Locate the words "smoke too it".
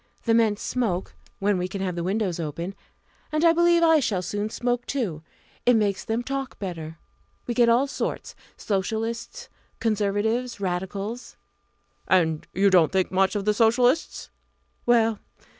4.49-5.75